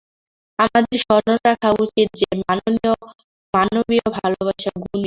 [0.59, 2.27] আমাদের স্মরণ রাখা উচিত যে,
[3.53, 4.97] মানবীয় ভালবাসা গুণ-মিশ্রিত।